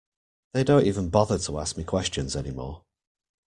[0.55, 2.85] They don't even bother to ask me questions any more.